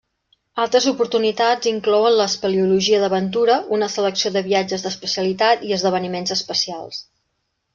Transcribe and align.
Altres 0.61 0.85
oportunitats 0.91 1.69
inclouen 1.71 2.15
l'espeleologia 2.21 3.01
d'aventura, 3.03 3.59
una 3.79 3.91
selecció 3.97 4.33
de 4.39 4.43
viatges 4.49 4.87
d'especialitat 4.87 5.67
i 5.69 5.77
esdeveniments 5.81 6.35
especials. 6.39 7.05